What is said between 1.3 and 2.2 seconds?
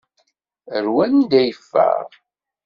i yeffeɣ?